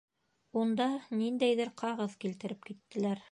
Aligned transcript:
Унда 0.61 0.87
ниндәйҙер 1.19 1.71
ҡағыҙ 1.83 2.17
килтереп 2.25 2.67
киттеләр. 2.71 3.17